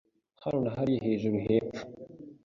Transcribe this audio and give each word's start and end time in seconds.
Hano 0.43 0.59
na 0.63 0.71
hariya 0.75 1.05
hejuru 1.07 1.37
hepfo 1.45 1.83